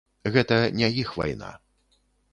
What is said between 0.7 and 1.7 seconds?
не іх вайна.